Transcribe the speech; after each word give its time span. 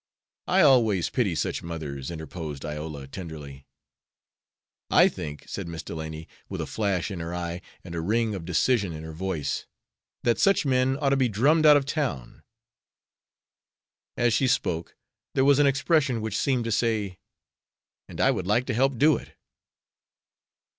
"I 0.47 0.61
always 0.61 1.11
pity 1.11 1.35
such 1.35 1.61
mothers," 1.61 2.09
interposed 2.09 2.65
Iola, 2.65 3.07
tenderly. 3.07 3.67
"I 4.89 5.07
think," 5.07 5.47
said 5.47 5.67
Miss 5.67 5.83
Delany, 5.83 6.27
with 6.49 6.59
a 6.59 6.65
flash 6.65 7.11
in 7.11 7.19
her 7.19 7.35
eye 7.35 7.61
and 7.83 7.93
a 7.93 8.01
ring 8.01 8.33
of 8.33 8.43
decision 8.43 8.93
in 8.93 9.03
her 9.03 9.11
voice, 9.11 9.67
"that 10.23 10.39
such 10.39 10.65
men 10.65 10.97
ought 10.99 11.09
to 11.09 11.17
be 11.17 11.29
drummed 11.29 11.67
out 11.67 11.77
of 11.77 11.85
town!" 11.85 12.41
As 14.17 14.33
she 14.33 14.47
spoke, 14.47 14.95
there 15.35 15.45
was 15.45 15.59
an 15.59 15.67
expression 15.67 16.19
which 16.19 16.35
seemed 16.35 16.63
to 16.63 16.71
say, 16.71 17.19
"And 18.09 18.19
I 18.19 18.31
would 18.31 18.47
like 18.47 18.65
to 18.65 18.73
help 18.73 18.97
do 18.97 19.17
it!" 19.17 19.35